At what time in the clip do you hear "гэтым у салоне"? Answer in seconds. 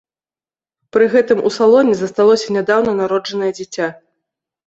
1.15-1.93